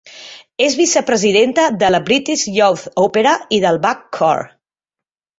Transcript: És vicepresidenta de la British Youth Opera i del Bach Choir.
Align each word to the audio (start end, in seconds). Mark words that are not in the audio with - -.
És 0.67 0.75
vicepresidenta 0.77 1.65
de 1.83 1.91
la 1.95 1.99
British 2.07 2.45
Youth 2.55 2.85
Opera 3.03 3.33
i 3.59 3.59
del 3.67 3.77
Bach 3.83 4.01
Choir. 4.17 4.41